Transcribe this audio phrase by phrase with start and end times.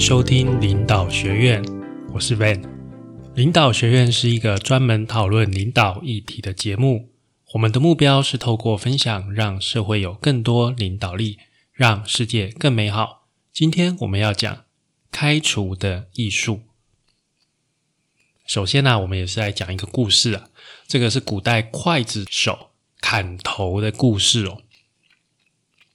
[0.00, 1.62] 收听领导学院，
[2.14, 2.64] 我是 Van。
[3.34, 7.10] 领导学院是一个专门讨论领导议题的节目。
[7.52, 11.36] 我们的目标是透过分享，让社会有更多领导力，
[11.74, 13.28] 让世界更美好。
[13.52, 14.64] 今天我们要讲
[15.12, 16.62] 开除的艺术。
[18.46, 20.48] 首先呢，我们也是来讲一个故事啊。
[20.86, 22.70] 这个是古代刽子手
[23.02, 24.62] 砍头的故事哦。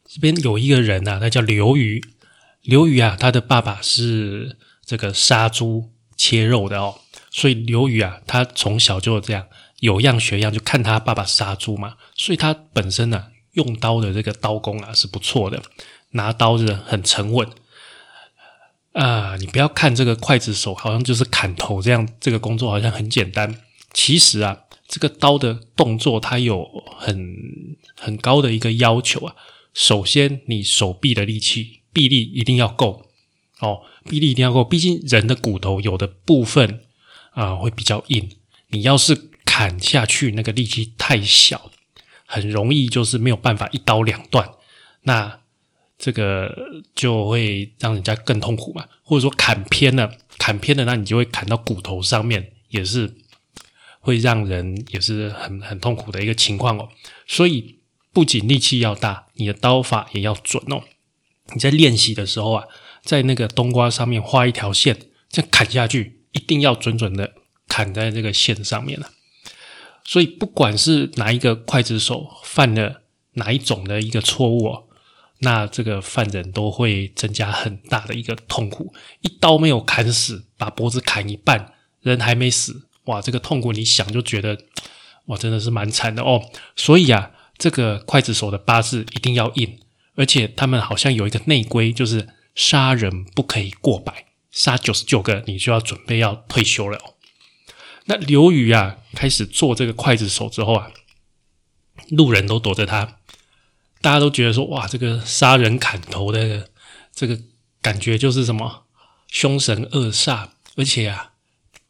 [0.07, 2.03] 这边有一个人呐，他叫刘瑜。
[2.65, 9.47] 刘瑜啊，他的爸爸是这个杀猪切肉的哦，所以刘瑜啊，他从小就这样
[9.81, 15.61] 有样学样，就看他爸爸杀猪嘛，所以他本身呢，用刀的这个刀工啊是不错的，
[16.11, 17.47] 拿刀子很沉稳
[18.93, 19.35] 啊。
[19.37, 23.61] 你不要看这个刽子手，好像就是砍头这样，这个工作好像很简单，
[23.93, 27.35] 其实啊，这个刀的动作它有很
[27.95, 29.35] 很高的一个要求啊。
[29.75, 31.81] 首先，你手臂的力气。
[31.95, 33.05] 臂力一定要够
[33.59, 34.65] 哦，臂力一定要够。
[34.65, 36.81] 毕竟人的骨头有的部分
[37.31, 38.29] 啊会比较硬，
[38.67, 41.71] 你要是砍下去，那个力气太小，
[42.25, 44.51] 很容易就是没有办法一刀两断。
[45.03, 45.39] 那
[45.97, 48.85] 这个就会让人家更痛苦嘛。
[49.03, 53.15] 或者说砍偏了，砍偏了，那你就会砍到骨头上面，也是
[54.01, 56.89] 会让人也是很很痛苦的一个情况哦。
[57.25, 57.77] 所以
[58.11, 60.83] 不仅力气要大，你的刀法也要准哦。
[61.53, 62.65] 你在练习的时候啊，
[63.03, 64.97] 在那个冬瓜上面画一条线，
[65.29, 67.33] 这样砍下去，一定要准准的
[67.67, 69.11] 砍在这个线上面了。
[70.03, 73.01] 所以，不管是哪一个刽子手犯了
[73.33, 74.83] 哪一种的一个错误哦，
[75.39, 78.93] 那这个犯人都会增加很大的一个痛苦。
[79.21, 84.57] 一刀没有砍死，把脖子砍一半，人还没死，哇，这个痛苦你想就觉得，
[85.25, 86.43] 哇，真的是蛮惨的哦。
[86.75, 89.79] 所以啊，这个刽子手的八字一定要硬。
[90.15, 96.99] 而且他们好像有一个内规，就是杀人不可以过百，杀九十九个你就要准备要退休了。
[98.05, 100.91] 那刘宇啊，开始做这个刽子手之后啊，
[102.09, 103.17] 路人都躲着他，
[103.99, 106.69] 大家都觉得说，哇，这个杀人砍头的
[107.11, 107.39] 这个
[107.81, 108.83] 感觉就是什么
[109.27, 111.31] 凶神恶煞，而且啊，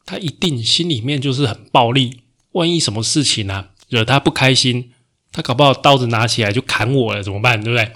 [0.05, 2.21] 他一定心里面就是很暴力，
[2.53, 4.93] 万一什么事情呢惹他不开心，
[5.31, 7.61] 他搞不好刀子拿起来就砍我了，怎么办？
[7.61, 7.91] 对不对？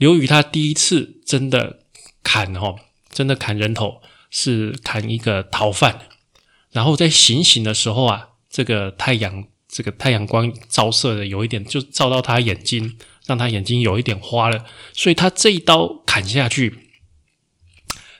[0.00, 1.80] 刘宇他第一次真的
[2.22, 2.76] 砍哦，
[3.10, 4.00] 真的砍人头
[4.30, 6.06] 是砍一个逃犯，
[6.72, 12.96] 然后在行刑的时候啊，这个太阳这个太阳光照射的有一点，就照到他眼睛，
[13.26, 16.78] 让他眼睛有一点花了，所以他这一刀砍下去，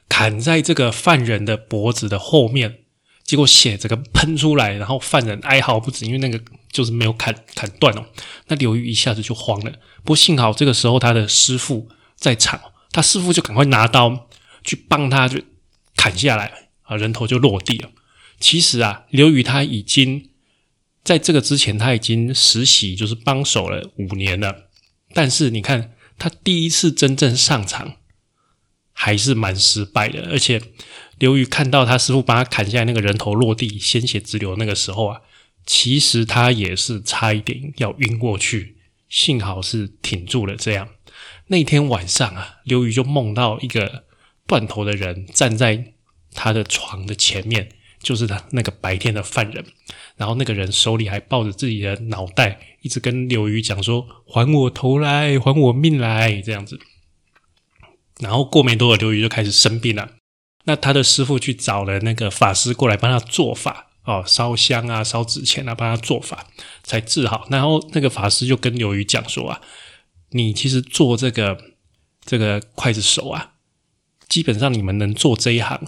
[0.07, 2.81] 砍在这个犯人的脖子的后面。
[3.25, 6.39] 结果血这个喷出来，然后犯人哀嚎不止，因为那个
[6.71, 8.07] 就是没有砍砍断哦。
[8.49, 9.71] 那刘玉一下子就慌了，
[10.03, 12.61] 不过幸好这个时候他的师傅在场，
[12.93, 14.29] 他师傅就赶快拿刀
[14.65, 15.41] 去帮他就
[15.97, 17.91] 砍下来啊，人头就落地了。
[18.39, 20.31] 其实啊，刘宇他已经
[21.05, 24.69] 在这个之前他已经实习就是帮手了五年了，
[25.13, 27.97] 但是你看他第一次真正上场
[28.93, 30.63] 还是蛮失败的，而且。
[31.21, 35.21] 刘宇看到他师傅把他砍下来那个人头落地，鲜血直流那个时候啊，
[35.67, 38.77] 其实他也是差一点要晕过去，
[39.09, 40.57] 幸好是挺住了。
[40.57, 40.89] 这样
[41.49, 44.05] 那天晚上啊，刘宇就梦到一个
[44.47, 45.93] 断头的人站在
[46.33, 47.71] 他的床的前面，
[48.03, 49.65] 就是他那个白天的犯人，
[50.17, 56.79] 然后那个人手里还抱着自己的脑袋，一直跟刘宇讲说：“还我头来，还我命来。”这样子。
[58.21, 60.13] 然后过没多久，刘宇就开始生病了。
[60.65, 66.49] 那他的师傅去找了那个法师过来帮他做法哦，烧香啊，烧纸钱啊，帮他做法
[66.83, 67.47] 才治好。
[67.51, 69.61] 然后那个法师就跟刘瑜讲说啊，
[70.31, 71.57] 你其实做这个
[72.25, 73.53] 这个刽子手啊，
[74.29, 75.81] 基本上你们能做这一行，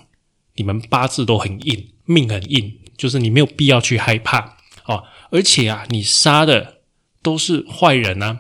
[0.55, 5.03] 你们八字都很硬，命很硬，就是你没有必要去害怕哦。
[5.31, 6.83] 而且啊，你杀的
[7.23, 8.39] 都是坏人啊，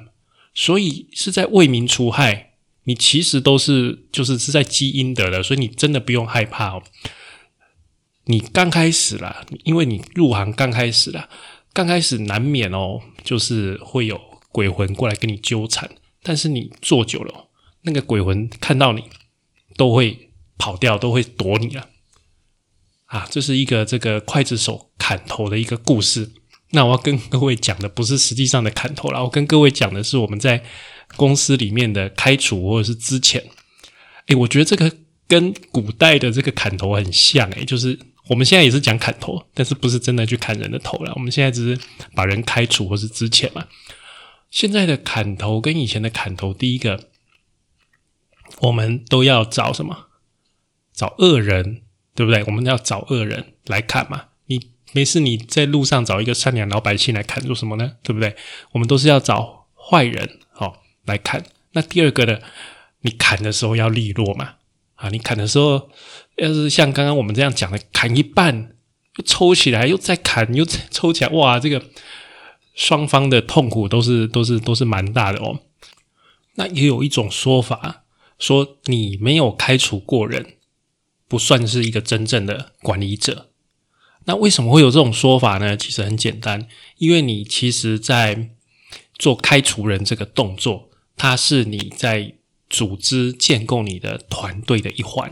[0.55, 2.50] 所以是在为民除害。
[2.85, 6.82] 你其实都是就是是在积阴德的，所以你真的不用害怕哦。
[8.24, 11.28] 你刚开始啦，因为你入行刚开始啦，
[11.72, 14.20] 刚开始难免哦，就是会有
[14.50, 15.90] 鬼魂过来跟你纠缠。
[16.22, 17.48] 但是你做久了，
[17.82, 19.04] 那个鬼魂看到你
[19.76, 21.88] 都会跑掉，都会躲你了。
[23.06, 26.30] 啊，这是一个这个刽子手砍头的一个故事。
[26.70, 30.64] 那我要跟各位讲的不是实际上的砍头了，我跟各位讲的是我们在。
[31.14, 33.44] 公司里面的开除或者是之前，
[34.28, 34.90] 诶，我觉得这个
[35.28, 37.98] 跟古代的这个砍头很像诶，就是
[38.32, 41.82] 我们现在也是讲砍头，但是不是真的去砍人的头了，我们现在只是
[42.14, 43.69] 把人开除或是之前嘛。
[44.50, 47.08] 现在的砍头跟以前的砍头，第一个
[48.61, 50.06] 我们都要找什么？
[50.94, 51.82] 找恶人，
[52.14, 52.43] 对不对？
[52.46, 54.29] 我们要找恶人来砍嘛。
[54.46, 57.96] 你没事，你在路上找一个善良老百姓来砍做什么呢？
[58.02, 58.35] 对不对？
[58.73, 61.44] 我们都是要找坏人哦来砍。
[61.73, 62.38] 那第二个呢，
[63.02, 64.55] 你砍的时候要利落嘛。
[65.02, 65.90] 啊，你砍的时候，
[66.37, 68.76] 要是像刚刚我们这样讲的，砍一半
[69.16, 71.82] 又抽起来，又再砍，又抽起来，哇，这个
[72.76, 75.58] 双方的痛苦都是都是都是蛮大的哦。
[76.54, 78.04] 那也有一种说法，
[78.38, 80.54] 说你没有开除过人，
[81.26, 83.50] 不算是一个真正的管理者。
[84.26, 85.76] 那为什么会有这种说法呢？
[85.76, 86.69] 其实很简单，
[86.99, 88.50] 因为你其实在
[89.19, 92.34] 做开除人这个动作，它是你在。
[92.72, 95.30] 组织建构你的团队的一环，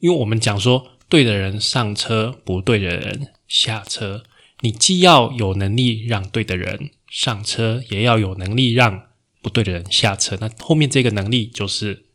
[0.00, 4.24] 因为我们讲说，对的人上车，不对的人下车。
[4.60, 9.10] 你既要有能力让对的人上车，也要有能力让
[9.40, 10.36] 不对的人下车。
[10.40, 12.06] 那后面这个能力就是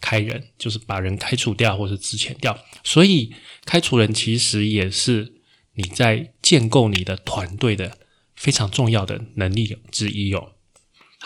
[0.00, 2.58] 开人，就是把人开除掉或者之前掉。
[2.82, 3.32] 所以
[3.64, 5.34] 开除人其实也是
[5.74, 7.98] 你在建构你的团队的
[8.34, 10.52] 非常重要的能力之一哦。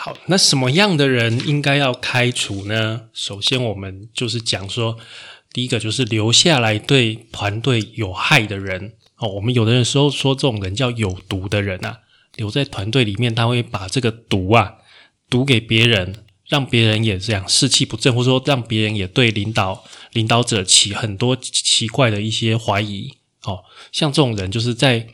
[0.03, 3.01] 好，那什么样的人应该要开除呢？
[3.13, 4.97] 首先，我们就是讲说，
[5.53, 9.29] 第一个就是留下来对团队有害的人哦。
[9.29, 11.99] 我们有的人时候说这种人叫有毒的人啊，
[12.35, 14.77] 留在团队里面，他会把这个毒啊
[15.29, 19.83] 毒给别人，让别人也这样士气不振，或者说让别人也对领导
[20.13, 23.13] 领导者起很多奇怪的一些怀疑。
[23.43, 23.59] 哦，
[23.91, 25.09] 像这种人就是在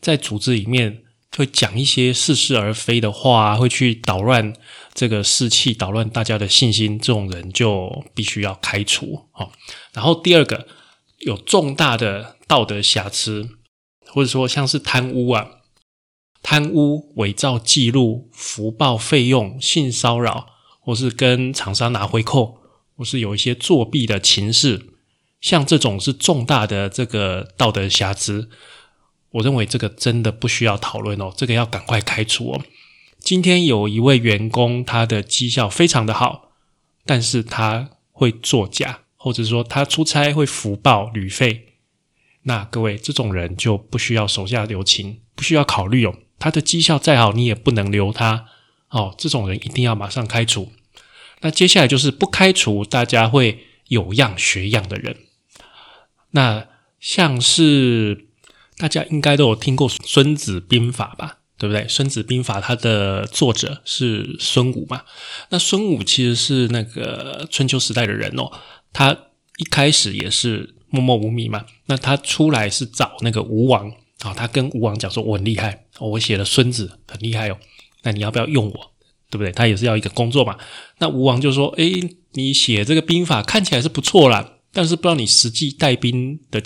[0.00, 1.02] 在组织里面。
[1.36, 4.52] 会讲一些似是而非的话，会去捣乱
[4.92, 9.28] 这个士气，捣乱大家的信心，这种人就必须要开除。
[9.32, 9.50] 哦，
[9.92, 10.66] 然后第二个
[11.20, 13.48] 有重大的道德瑕疵，
[14.08, 15.48] 或者说像是贪污啊、
[16.42, 20.48] 贪污、伪造记录、福报费用、性骚扰，
[20.80, 22.58] 或是跟厂商拿回扣，
[22.94, 24.84] 或是有一些作弊的情事，
[25.40, 28.50] 像这种是重大的这个道德瑕疵。
[29.32, 32.62] 我认为这个真的不需要讨论哦，这个要赶快开除哦。
[33.18, 36.52] 今天有一位员工，他的绩效非常的好，
[37.06, 41.68] 但是他会作假，或者说他出差会福报旅费。
[42.42, 46.14] 那各位这种人就不需要手下留情，不需要考虑哦。
[46.38, 48.46] 他的绩效再好，你也不能留他
[48.90, 49.14] 哦。
[49.16, 50.72] 这种人一定要马上开除。
[51.40, 55.16] 那接下来就是不开除，大家会有样学样的人。
[56.32, 56.66] 那
[57.00, 58.26] 像是。
[58.82, 61.82] 大家应该都有听过《孙子兵法》吧，对不对？
[61.88, 65.02] 《孙子兵法》它的作者是孙武嘛？
[65.50, 68.50] 那孙武其实是那个春秋时代的人哦，
[68.92, 69.16] 他
[69.58, 71.64] 一开始也是默默无名嘛。
[71.86, 73.88] 那他出来是找那个吴王
[74.22, 77.56] 啊，他跟吴王讲说：“我很厉害，我写了《孙子》很厉害哦，
[78.02, 78.92] 那你要不要用我？
[79.30, 80.58] 对不对？”他也是要一个工作嘛。
[80.98, 86.62] 那吴王就说：“诶，你写这个兵法看起来是不错啦。”但是不知道你实际带兵的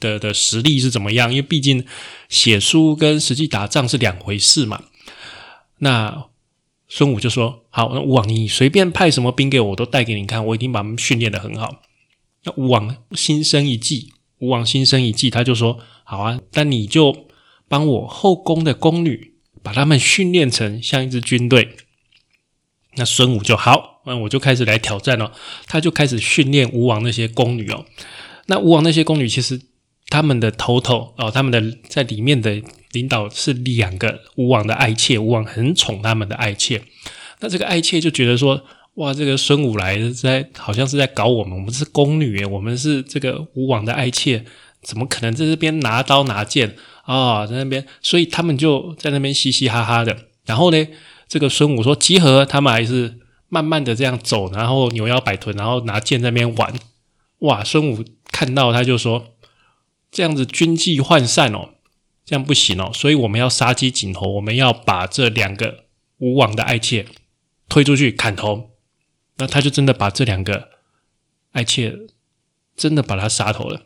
[0.00, 1.84] 的的实力是怎么样，因为毕竟
[2.28, 4.82] 写书跟实际打仗是两回事嘛。
[5.78, 6.26] 那
[6.88, 11.82] 孙武就说：“好，那吴王你随便派什么兵给我，我都带给你看，我已经把他们训练的很好。”
[12.44, 17.26] 那吴王心生一计，吴王心生一计，他就说：“好啊，那你就
[17.68, 21.76] 帮我后宫的宫女，把他们训练成像一支军队。”
[22.96, 25.32] 那孙武就好，那我就开始来挑战了。
[25.66, 27.84] 他就开始训练吴王那些宫女哦。
[28.46, 29.60] 那吴王那些宫女其实
[30.08, 36.82] 他们的头头哦，他们的在里面的领导是两个吴王的爱妾，吴王很宠他们的爱妾。
[37.40, 38.62] 那这个爱妾就觉得说，
[38.94, 44.44] 哇，这个孙武来在好像是在搞我们，我们是宫女，我们是这个吴王的爱妾，
[44.82, 47.46] 怎么可能在这边拿刀拿剑啊？
[47.46, 50.16] 在那边，所以他们就在那边嘻嘻哈哈的。
[50.46, 50.86] 然后呢？
[51.26, 56.74] 这个孙武说集合，他们还是慢慢的这样走，然后扭腰摆臀，然后拿剑在那边玩。
[57.38, 57.62] 哇！
[57.62, 59.34] 孙武看到他就说
[60.10, 61.74] ：“这样子军纪涣散哦，
[62.24, 65.84] 这样不行哦，所以我们要杀鸡儆猴，我们要把这两个
[66.18, 67.06] 吴王的爱妾
[67.68, 68.70] 推出去砍头。”
[69.36, 70.70] 那他就真的把这两个
[71.52, 71.98] 爱妾
[72.76, 73.82] 真的把他杀头了。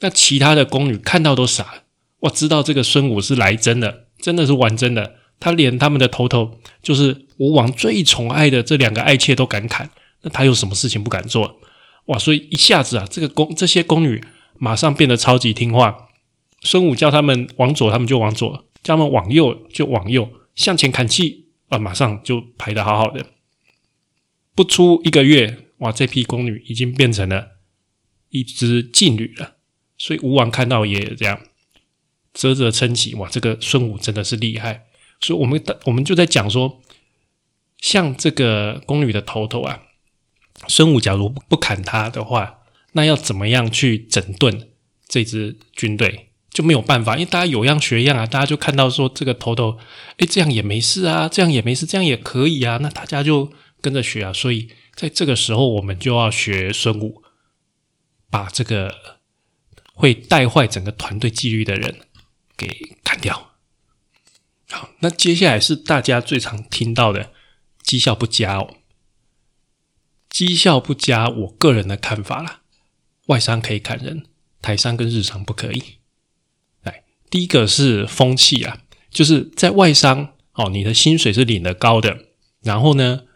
[0.00, 1.82] 那其他的宫女看到都傻了，
[2.20, 2.30] 哇！
[2.30, 5.16] 知道这个孙武是来真的，真的是玩真的。
[5.40, 9.90] 他连他们的头头，就是吴王最宠爱的这两个爱妾都敢砍，
[10.22, 11.60] 那他有什么事情不敢做？
[12.06, 12.18] 哇！
[12.18, 14.22] 所以一下子啊，这个宫这些宫女
[14.58, 16.08] 马上变得超级听话。
[16.60, 18.50] 孙武叫他们往左，他们就往左；
[18.82, 20.28] 叫他们往右，就往右。
[20.54, 23.24] 向前砍气啊，马上就排的好好的。
[24.54, 25.90] 不出一个月，哇！
[25.90, 27.52] 这批宫女已经变成了
[28.28, 29.56] 一支劲旅了。
[29.96, 31.40] 所以吴王看到也这样
[32.34, 33.28] 啧啧称奇，哇！
[33.30, 34.84] 这个孙武真的是厉害。
[35.24, 36.82] 所以，我们我们就在讲说，
[37.78, 39.80] 像这个宫女的头头啊，
[40.68, 42.58] 孙武假如不砍他的话，
[42.92, 44.68] 那要怎么样去整顿
[45.08, 46.28] 这支军队？
[46.50, 49.78] 就没有办法，因为大家有样学样啊，大家就看到说这个头头，
[50.18, 53.50] 哎，这样也没事啊，这样也没事，这样也可以啊，那大家就
[53.80, 54.32] 跟着学啊。
[54.32, 57.22] 所以在这个时候，我们就要学孙武，
[58.30, 58.94] 把这个
[59.94, 61.96] 会带坏整个团队纪律的人
[62.56, 62.68] 给
[63.02, 63.53] 砍掉。
[64.74, 67.30] 好，那接下来是大家最常听到的
[67.80, 68.74] 绩效不佳哦。
[70.28, 72.62] 绩效不佳，我个人的看法啦，
[73.26, 74.26] 外商可以砍人，
[74.60, 75.98] 台商跟日商不可以。
[76.82, 82.30] 来，第一个是风气啊，就是在外商哦，你的薪水是领得高的，
[82.62, 83.26] 然后呢，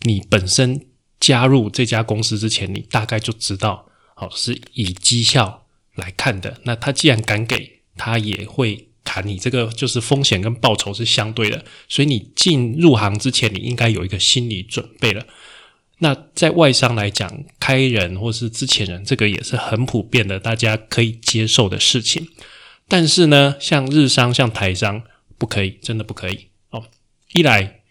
[0.00, 0.86] 你本身
[1.20, 6.62] 加入这家公司之前，你大概就知道，哦，是以绩效来看的。
[6.64, 8.88] 那他既然敢给，他也会。
[9.04, 15.26] 砍你这个就是风险跟报酬是相对的，所以你进入行之前，你应该有一个心理准备了。
[15.98, 22.28] 那在外商来讲，开人或是之前人，这个也是很普遍的，大家可以接受的事情。
[22.88, 25.02] 但是呢，像日商、像台商，
[25.38, 26.84] 不可以，真的不可以哦。
[27.32, 27.82] 一来，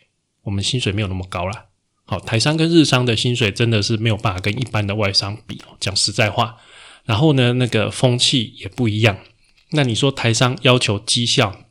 [0.43, 1.67] 我们薪水没有那么高啦。
[2.03, 5.61] 好，台商跟日商的薪水真的是没有办法跟一般的外商比。
[5.79, 6.57] 讲实在话，
[7.05, 9.17] 然后呢，那个风气也不一样。
[9.73, 11.65] 那你说台商要求绩效，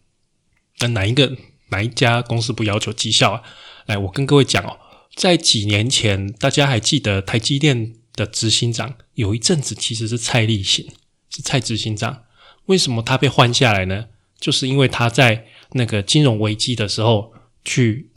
[0.78, 1.36] 那哪一个
[1.68, 3.42] 哪一家公司不要求绩效啊？
[3.84, 4.78] 来，我跟各位讲哦，
[5.14, 10.88] 在几年前，大家还记得台积电的执行长有一阵子其实是蔡立行，
[11.28, 12.22] 是蔡执行长。
[12.66, 14.06] 为什么他被换下来呢？
[14.38, 18.10] 就是因为他在那个金融危机的时候去，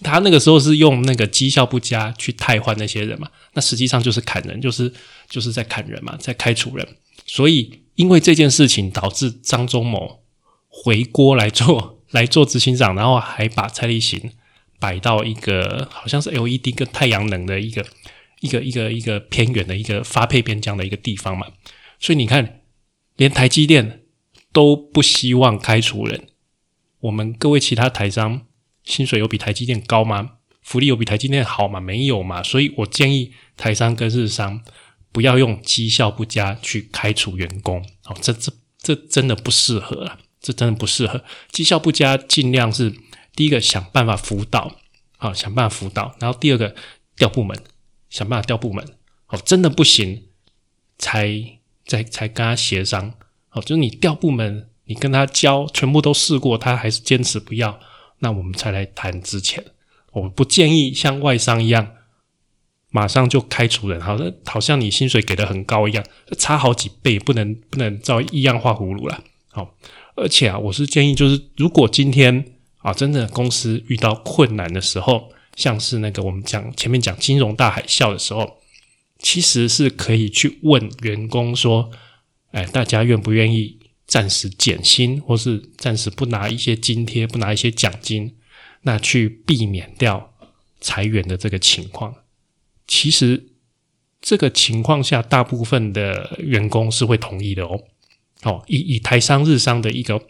[0.00, 4.90] 他那个时候是用那个绩效不佳去汰换那些人嘛，那实际上就是砍人，就是
[5.28, 7.81] 就是在砍人嘛，在开除人，所以。
[7.94, 10.22] 因为这件事情导致张忠谋
[10.68, 14.32] 回锅来做 来做执行长，然后还把蔡立行
[14.78, 17.86] 摆到一个好像是 LED 跟太阳能的一个
[18.40, 21.46] 一个一个一个偏远的一个发配边疆的一个地方嘛，
[22.00, 22.60] 所以你看，
[23.16, 24.02] 连台积电
[24.52, 26.28] 都不希望开除人。
[27.00, 28.42] 我们各位其他台商
[28.84, 30.32] 薪水有比台积电高吗？
[30.60, 31.80] 福利有比台积电好吗？
[31.80, 32.42] 没有嘛。
[32.42, 34.62] 所以我建议台商跟日商。
[35.12, 41.22] 不要用绩效不佳去开除员工，哦，这这这真的不适合啊，这真的不适合。
[41.50, 42.92] 绩效不佳，尽量是
[43.36, 44.76] 第一个想办法辅导，
[45.18, 46.74] 好想办法辅导，然后第二个
[47.14, 47.56] 调部门，
[48.08, 48.84] 想办法调部门，
[49.26, 50.24] 好真的不行，
[50.98, 53.12] 才才才跟他协商，
[53.48, 57.78] 好就是你调部门，你跟他交，全部都试过，他还是坚持不要，
[58.20, 59.62] 那我们才来谈之前，
[60.12, 61.96] 我不建议像外商一样。
[62.92, 66.04] 马上就开除人，好像好像你薪水给的很高一样，
[66.38, 69.24] 差好几倍，不能不能照一样画葫芦了。
[69.50, 69.74] 好，
[70.14, 78.58] 而且啊，我是建议，就是如果今天啊，真的公司遇到困难的时候，像是那个我们讲前面讲金融大海啸的时候，
[79.18, 81.90] 其实是可以去问员工说，
[82.50, 88.34] 哎，大家愿不愿意暂时减薪，或是暂时不拿一些津贴，不拿一些奖金，
[88.82, 90.34] 那去避免掉
[90.80, 92.14] 裁员的这个情况。
[92.94, 93.48] 其实
[94.20, 97.80] 这个情况下，大部分的员工是会同意的哦。
[98.42, 100.22] 哦，以以台商日商的一个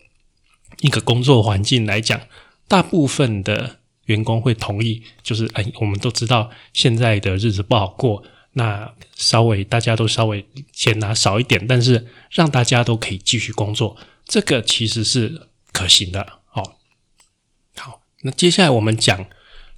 [0.78, 2.20] 一个工作环境来讲，
[2.68, 5.02] 大部分的员工会同意。
[5.24, 16.20] 就是哎，我们都知道现在的日子不好过，那稍微大家都稍微钱拿少一点，但是让大家都可以继续工作，这个其实是可行的。
[16.52, 16.76] 哦，
[17.76, 19.26] 好，那接下来我们讲。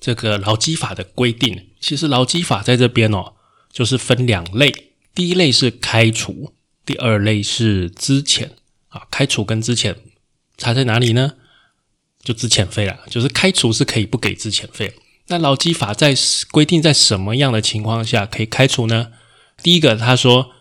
[0.01, 3.35] 这个劳基法的规定，其实劳基法在这边哦，
[3.71, 4.73] 就是分两类。
[5.15, 6.55] 第一类是开除，
[6.87, 8.49] 第二类是资遣
[8.89, 9.03] 啊。
[9.11, 9.95] 开除跟资遣
[10.57, 11.35] 差在哪里呢？
[12.23, 14.95] 就资遣费了，就是开除是可以不给资遣费。
[15.27, 16.15] 那劳基法在
[16.51, 19.09] 规定在什么样的情况下可以开除呢？
[19.63, 20.53] 第一个，他说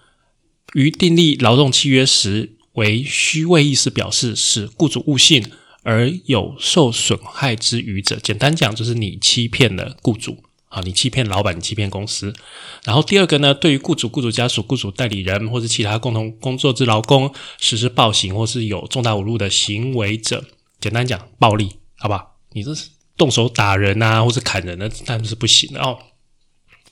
[0.73, 5.53] 于订立劳动契约时为虚伪意思表示，使雇主误信。
[5.85, 12.33] 而有受损害之余者，简单讲就是你欺骗了雇主啊，你欺骗老板，你欺骗公司。
[12.83, 20.43] 然后第二个呢，对于雇主、雇主家属、雇主代理人或者其他共同工作之劳工实施暴行或是有重大侮辱的行为者，
[20.79, 22.25] 简单讲暴力，好吧？
[22.53, 25.99] 你这是动手打人啊，或者砍人呢，那是不行的哦。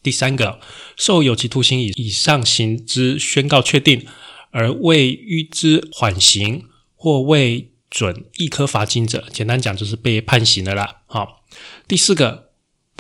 [0.04, 0.60] 第三个，
[0.96, 4.06] 受有期徒刑以以上刑之宣告确定，
[4.52, 7.70] 而未予之缓刑或未。
[7.92, 11.02] 准一颗罚金者，简单讲就是被判刑的啦。
[11.08, 11.44] 好，
[11.86, 12.51] 第四个，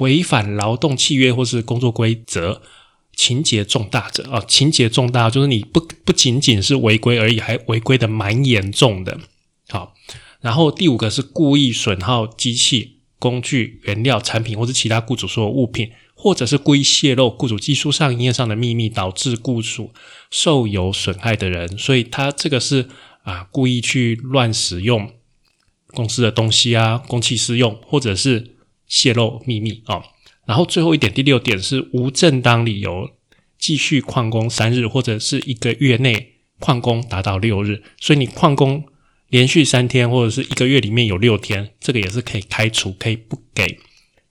[0.02, 2.62] 违反劳动契约或是工作规则，
[3.16, 9.20] 情节重大者啊，情节重大就是你不不仅仅是违规而已，还违规的蛮严重的。
[9.70, 9.94] 好，
[10.42, 19.92] 然后第五个是故意损耗机器、工具、原料、产品或是其他雇主所有物品，或者是故意泄露雇主技术上、营业上的秘密，导致雇主
[20.32, 21.78] 受有损害的人。
[21.78, 22.90] 所以他这个是
[23.24, 25.12] 啊，故意去乱使用
[25.94, 28.56] 公司的东西啊，公器私用，或者是
[28.92, 30.04] 泄露秘密啊。
[30.46, 33.12] 然后最后一点，第六点是无正当理由
[33.58, 37.84] 继续旷工三日，或者是一个月内旷工达到六日。
[38.02, 38.84] 所以你旷工
[39.30, 43.80] 连续三天，或者是一个月里面有六天，这个也是可以开除，可以不给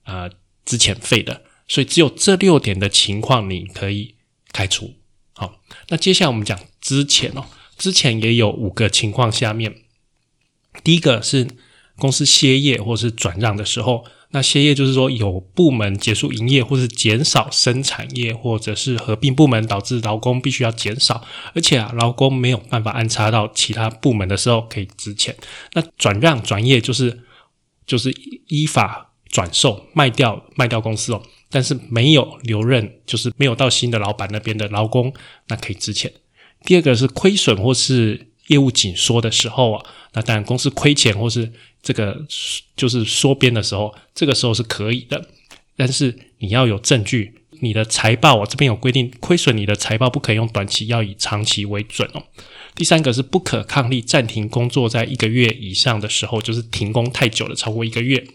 [0.03, 0.29] 啊
[0.63, 1.41] 资遣费的。
[1.67, 4.15] 所以只有这六点的情况，你可以
[4.51, 4.93] 开除。
[5.33, 7.45] 好，那接下来我们讲之前哦，
[7.77, 9.75] 之前也有五个情况，下面
[10.83, 11.47] 第一个是
[11.97, 14.05] 公司歇业或是转让的时候。
[14.33, 21.21] 那歇业就是说有部门结束营业，或是减少生产业，或者是合并部门导致劳工必须要减少，
[21.53, 25.35] 而且啊劳工没有办法安插到其他部门的时候可以支钱。
[25.73, 27.23] 那转让转业就是
[27.85, 28.09] 就是
[28.47, 35.13] 依法转售卖掉卖掉公司哦，但是没有留任，就是没有到新的老板那边的劳工，
[35.49, 36.09] 那可以支钱。
[36.63, 41.51] 第二个是亏损或是业务紧缩的时候啊，那当然公司亏钱或是。
[41.81, 42.25] 这个
[42.75, 45.29] 就是缩编的时候，这个时候是可以的，
[45.75, 47.35] 但是你要有证据。
[47.63, 52.23] 你的财报，我这边有规定，亏损你的财报不可以用短期，要以长期为准哦。
[52.73, 58.25] 第三个是不可抗力暂停工作在一个月以上的时候，就是停工太久了，超过一个月。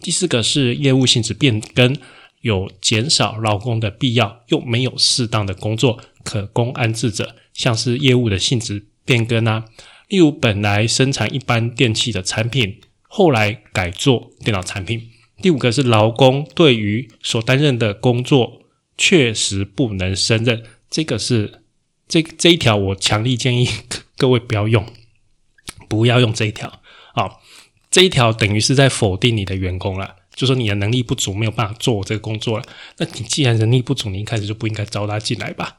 [0.00, 1.96] 第四个是业务性质变更，
[2.42, 9.64] 有减少劳工的必要，又没有适当的工作可供安置者，像是业务的性质变更啊，
[10.06, 12.78] 例如本来生产一般电器的产品。
[13.08, 15.10] 后来改做电脑产品。
[15.42, 18.62] 第五个是劳工对于所担任的工作
[18.96, 21.62] 确实不能胜任，这个是
[22.06, 23.68] 这这一条，我强力建议
[24.16, 24.84] 各位不要用，
[25.88, 26.80] 不要用这一条
[27.14, 27.38] 啊！
[27.90, 32.64] 这一条等于是在否定你的员工了，就说你的能力不足，没有办法做这个工作了。
[32.98, 35.78] 那你既然能力不足，你一开始就不应该招他进来吧？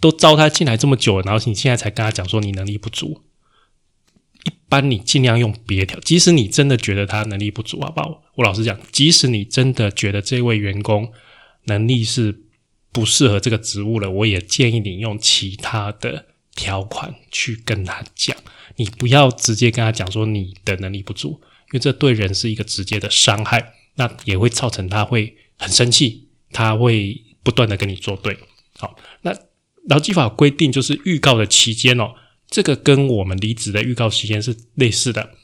[0.00, 3.22] 都招他进来这么久了，然后你现在才跟他讲说你能力不足。
[4.68, 8.22] 一般你尽量用别条，即使你真的觉得他能力不足，好不好？
[8.34, 11.10] 我老实讲，即使你真的觉得这位员工
[11.64, 12.42] 能力是
[12.92, 18.36] 不适合这个职务了，我也建议你用其他的条款去跟他讲，
[18.76, 28.36] 你不要直接跟他讲说你的能力不足，因为这对人是一个直接的伤害，那也会造成他会很生气，他会不断的跟你作对。
[28.76, 29.34] 好，那
[29.88, 32.12] 劳基法规定就是预告的期间哦。
[32.48, 35.34] 这个跟我们离职的预告时间是类似的，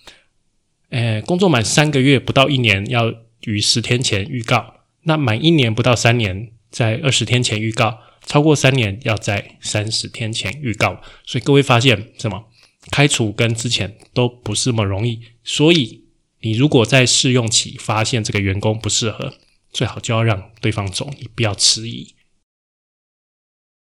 [0.89, 3.13] 诶，工作满三个月不到一年要
[3.43, 11.01] 于十天前预告，那满一年不到三年在二十天前预告，超过三年要在三十天前预告。
[11.27, 12.47] 所以各位发现什么？
[12.91, 15.21] 开除跟之前都不是那么容易。
[15.43, 16.05] 所以
[16.41, 19.35] 你如果在试用期发现这个员工不适合，
[19.73, 22.15] 最好就要让对方走，你不要迟疑。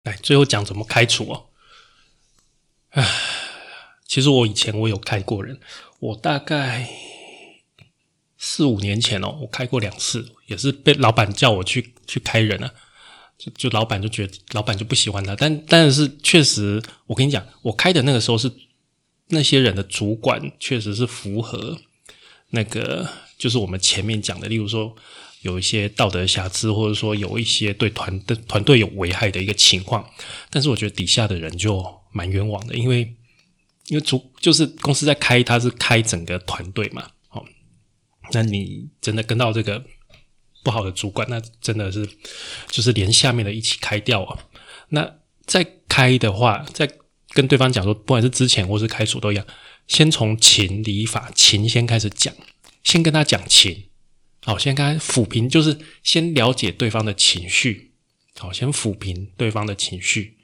[0.04, 1.47] 来，最后讲怎么开除哦。
[2.98, 3.08] 唉，
[4.08, 5.60] 其实我以前我有开过人，
[6.00, 6.90] 我大概
[8.36, 12.74] 四五年前哦，我开过两次，也是被老板叫我去去开人啊，
[13.38, 18.50] 就就老板就觉得老板就不喜欢他，但但是确实，我跟你讲，我开的那个时候是
[19.28, 21.78] 那些人的主管确实是符合
[22.50, 23.08] 那个，
[23.38, 24.96] 就是我们前面讲的，例如说
[25.42, 30.10] 有一些道德瑕疵，或者说有一些对团的团队有危害的一个情况，
[30.50, 31.97] 但是我觉得底下的人就。
[32.10, 33.14] 蛮冤枉的，因为
[33.86, 37.44] 因为主就是公司在开，他是开整个团队嘛，哦，
[38.32, 39.82] 那你真的跟到这个
[40.62, 42.06] 不好的主管，那真的是
[42.68, 44.44] 就是连下面的一起开掉啊。
[44.90, 46.90] 那再开的话，再
[47.30, 49.46] 跟对方讲说，不管是之前或是开除都一样，
[49.86, 52.34] 先从情理法情先开始讲，
[52.84, 53.84] 先跟他讲情，
[54.42, 57.92] 好，先跟他抚平，就是先了解对方的情绪，
[58.36, 60.36] 好，先抚平对方的情绪，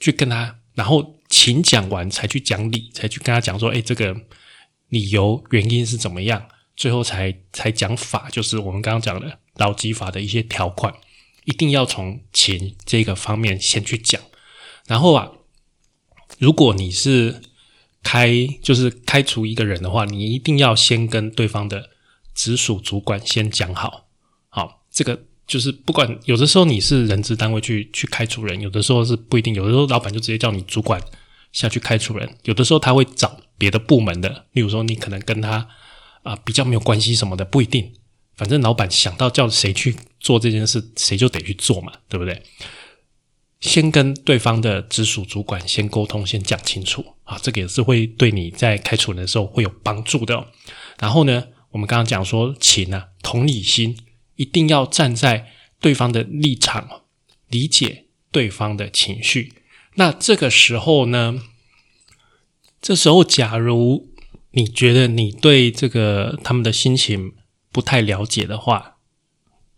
[0.00, 0.57] 去跟他。
[0.78, 4.16] 然后情讲完才去讲理，才去跟他讲说，哎，这个
[4.90, 6.46] 理由原因是怎么样？
[6.76, 10.94] 最后才才讲法，就是我们刚刚讲的劳基法的一些条款，
[11.46, 14.22] 一定要从情这个方面先去讲。
[14.86, 15.32] 然后啊，
[16.38, 17.42] 如果你是
[18.04, 21.90] 开就是开除一个人的话，你一定要先跟对方的
[22.32, 24.06] 直属主管先讲好，
[24.48, 25.24] 好这个。
[25.48, 31.00] 就是不管有的时候你是人资单位去去开除人，有的时候是不一定，有的时候老板就直接叫你主管
[31.52, 35.66] 下去开除人，有的时候他会找别的部门的，例如说你可能跟他
[36.22, 37.94] 啊比较没有关系什么的，不一定，
[38.36, 42.42] 反正老板想到叫谁去做这件事，谁就得去做嘛，对不对？
[43.60, 50.46] 先跟对方的直属主管先沟通，先讲清楚啊，这个也是会对你在开除人的时候会有帮助的。
[51.00, 53.96] 然后呢，我们刚刚讲说情啊，同理心。
[54.38, 57.02] 一定要站在对方的立场，
[57.48, 59.52] 理解对方的情绪。
[59.96, 61.42] 那这个时候呢？
[62.80, 64.12] 这时候，假如
[64.52, 67.34] 你觉得你对这个他们的心情
[67.72, 68.98] 不太了解的话，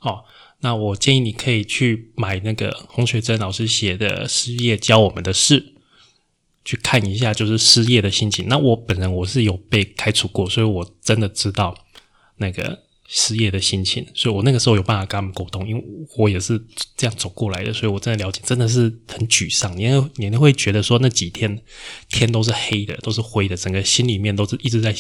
[0.00, 0.24] 哦，
[0.60, 5.62] 那我建议你可以去买那个洪学珍老师写的《失业教我们的事》，
[6.66, 8.46] 去看一下，就是失业的心情。
[8.46, 11.74] 那我本人我是有被开除过，所以我真的知道
[12.36, 12.89] 那个。
[13.12, 15.84] 失业的心情，所以我那个时候有办法跟他们沟通，因为
[16.16, 16.56] 我也是
[16.96, 19.76] 这样走过来的，所以我真的了解，真的是很沮丧。
[19.76, 21.60] 你你会觉得说那几天
[22.08, 24.94] 天都是黑的，都是灰的，整个心里面都是一直在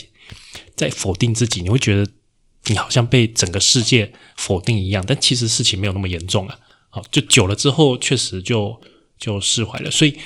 [0.74, 1.62] 在否定自己。
[1.62, 2.10] 你会觉得
[2.64, 6.58] 你好像被整个世界否定一样，但其实事情没有那么严重啊。
[6.88, 8.80] 好，就久了之后，确实就
[9.20, 9.88] 就释怀了。
[9.88, 10.18] 所以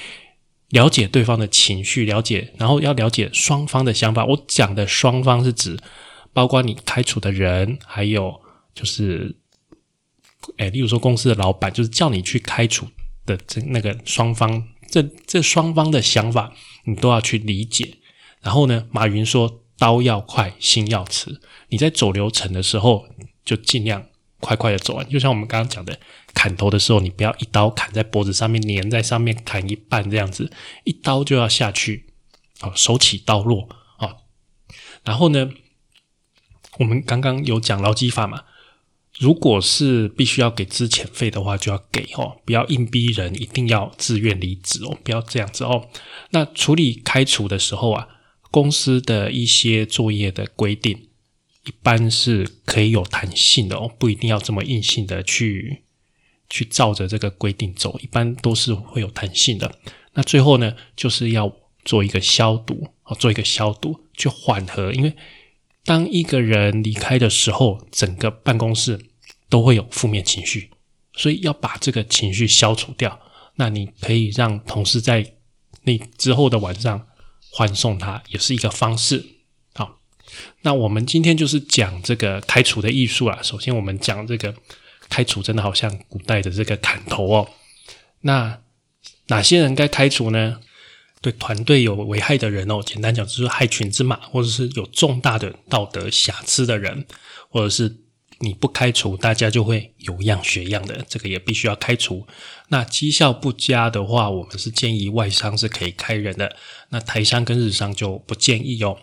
[0.70, 4.24] 了解对方的情绪，了解，然后要了解双方的想法。
[4.24, 5.76] 我讲的双方是指。
[6.34, 8.40] 包括你开除的人，还有
[8.74, 9.36] 就是，
[10.58, 12.88] 哎，例如说公司的老板，就是叫你去开除
[13.24, 16.52] 的这那个双方，这这双方的想法，
[16.84, 17.98] 你都要去理解。
[18.42, 23.06] 然后呢，马云说：“刀要快，心要迟。”你在走流程的时候，
[23.44, 24.04] 就尽量
[24.40, 25.08] 快快的走完。
[25.08, 25.98] 就像我们刚刚讲的，
[26.34, 30.50] 砍头的时候，你不要一刀砍在脖子上面，粘在上面，砍一半这样子，
[30.82, 32.12] 一刀就要下去，
[32.60, 33.68] 啊，手起刀落
[33.98, 34.16] 啊。
[35.04, 35.48] 然后呢？
[36.78, 38.42] 我们刚刚有讲劳基法嘛？
[39.18, 45.88] 如果是必须要给资遣费的话，就要给哦，不要硬逼人一定要自愿离职哦，不要这样子哦。
[46.30, 48.08] 那处理开除的时候啊，
[48.50, 51.10] 公司的一些作业的规定，
[51.64, 55.84] 一般是可以有弹性的哦，不一定要这么硬性的去
[56.50, 59.78] 去照着这个规定走，一般都是会有弹性的。
[60.14, 65.14] 那最后呢，就是要做一个消毒哦，做一个消毒去缓和，因为。
[65.84, 68.98] 当一个人离开的时候，整个办公室
[69.48, 70.70] 都会有负面情绪，
[71.12, 73.20] 所以要把这个情绪消除掉。
[73.56, 75.34] 那你可以让同事在
[75.82, 77.06] 那之后的晚上
[77.50, 79.24] 欢送他，也是一个方式。
[79.74, 80.00] 好，
[80.62, 83.38] 那我们今天就是讲这个开除的艺术啊。
[83.42, 84.54] 首先，我们讲这个
[85.10, 87.50] 开除，真的好像古代的这个砍头哦。
[88.22, 88.58] 那
[89.26, 90.60] 哪些人该开除呢？
[91.24, 97.06] 对团队有危害的人哦，简单讲就是害群之马，或者是有重大的道德瑕疵的人，
[97.48, 97.96] 或者是
[98.40, 102.26] 你不开除，大家就会有样学样的，这个也必须要开除。
[102.68, 106.54] 那绩效不佳的话，我们是建议外商是可以开人的，
[106.90, 108.98] 那台商跟日商就不建议哦。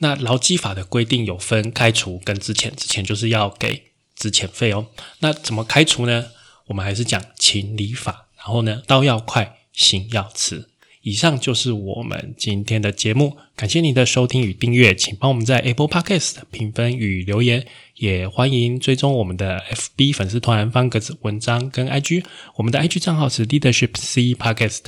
[0.00, 4.88] 那劳基法的规定有分开除跟之前，之前就是要给资遣费哦。
[5.20, 6.26] 那怎么开除呢？
[6.66, 10.68] 我们还是讲情理法，然后呢，刀要快，心要迟。
[11.04, 22.24] 以上就是我们今天的节目，感谢您的收听与订阅，请帮我们在 Apple Podcast 评分与留言，也欢迎追踪我们的 FB 粉丝团方格子文章跟 IG，
[22.56, 24.80] 我们的 IG 账号是 Leadership C Podcast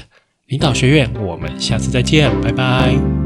[0.46, 3.25] 领导学院，我们下次再见，拜拜。